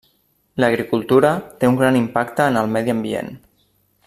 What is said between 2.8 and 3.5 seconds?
ambient.